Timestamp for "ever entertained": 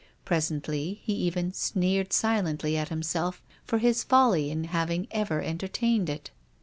5.11-6.09